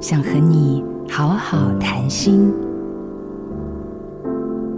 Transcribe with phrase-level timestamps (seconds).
[0.00, 2.50] 想和你好好谈心。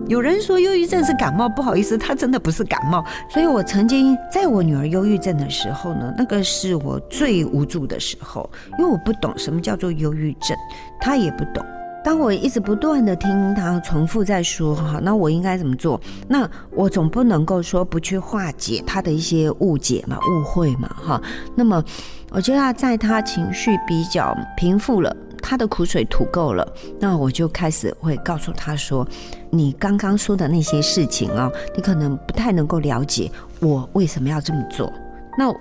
[0.09, 3.05] 有人说忧郁症是感冒，不好意思，他真的不是感冒。
[3.31, 10.57] 所以我曾经在我女儿忧郁症的时候呢，那个是我最无助的时候，因为我不懂什么叫做忧郁症，
[11.01, 11.65] 她也不懂。
[12.05, 16.01] 当我一直不断的听她重复在说哈，那我应该怎么做？
[16.29, 21.23] 那我总不能够说不去化解她的一些误解嘛、误会嘛哈。
[21.55, 21.83] 那么
[22.31, 25.17] 我就要在她情绪比较平复了。
[25.45, 26.67] 他的苦水吐够了，
[27.01, 29.07] 那我就开始会告诉他说
[29.51, 33.29] ：“你刚刚说的那些事情啊，你可能不太能够了解
[33.59, 34.91] 我为什么要这么做。”
[35.37, 35.53] 那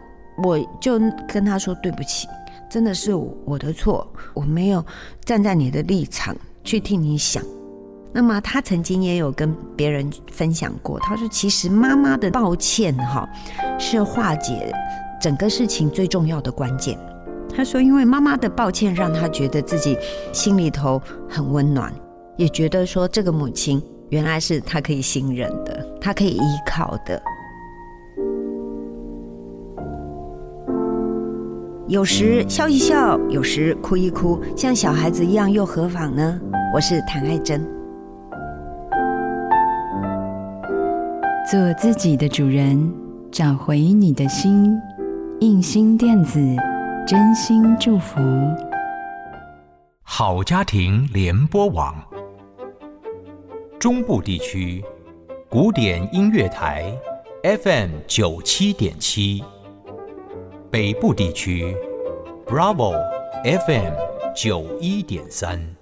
[0.44, 2.27] 我就跟他说：“对不起，
[2.70, 4.84] 真的是我的错，我没有
[5.23, 7.44] 站在你的立场去替你想。”
[8.14, 13.30] 那么他曾经也有跟别人分享过，他说：“其实妈妈的抱歉哈，
[13.80, 14.73] 是化解
[15.22, 17.00] 整个事情最重要的关键。”
[17.55, 19.98] 他说：“因为妈妈的抱歉，让他觉得自己
[20.34, 21.94] 心里头很温暖，
[22.36, 27.22] 也觉得说这个母亲原来是他可以信任的，他可以依靠的。
[31.92, 36.39] 有时笑一笑，有时哭一哭，像小孩子一样又何妨呢？”
[36.73, 37.61] 我是谭爱珍，
[41.52, 42.89] 做自己的主人，
[43.30, 44.73] 找回你的心，
[45.42, 46.39] 印心电子。
[47.06, 48.22] 真心祝福，
[50.02, 51.94] 好家庭联播网，
[53.78, 54.81] 中部地区
[55.50, 56.86] 古典音乐台
[57.44, 59.44] FM 九七点七，
[60.72, 61.75] 北部地区
[62.47, 62.94] Bravo
[63.44, 63.94] FM
[64.33, 65.81] 九一点三。